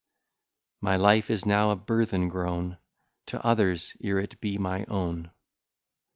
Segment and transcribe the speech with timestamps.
[0.81, 2.79] My life is now a burthen grown
[3.27, 5.29] To others, ere it be my own.